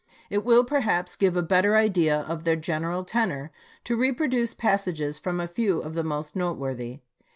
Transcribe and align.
It 0.31 0.43
will, 0.43 0.63
perhaps, 0.63 1.15
give 1.15 1.37
a 1.37 1.43
better 1.43 1.75
idea 1.75 2.21
of 2.21 2.43
their 2.43 2.55
general 2.55 3.03
tenor 3.03 3.51
to 3.83 3.95
reproduce 3.95 4.55
passages 4.55 5.19
from 5.19 5.39
a 5.39 5.45
few 5.47 5.79
of 5.79 5.93
the 5.93 6.01
most 6.03 6.35
noteworthy. 6.35 7.01